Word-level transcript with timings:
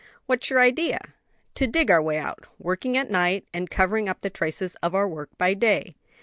"What's 0.25 0.49
your 0.49 0.59
idea?" 0.59 0.99
"To 1.53 1.67
dig 1.67 1.91
our 1.91 2.01
way 2.01 2.17
out, 2.17 2.47
working 2.57 2.97
at 2.97 3.11
night, 3.11 3.45
and 3.53 3.69
covering 3.69 4.09
up 4.09 4.21
the 4.21 4.31
traces 4.31 4.73
of 4.81 4.95
our 4.95 5.07
work 5.07 5.29
by 5.37 5.53
day." 5.53 5.93